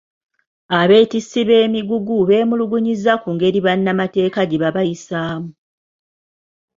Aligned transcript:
Abeetissi 0.79 1.39
b’emigugu, 1.47 2.17
beemulugunyiza 2.29 3.13
kungeri 3.23 3.59
bannamatekka 3.65 4.41
gyebabayisaamu. 4.49 5.49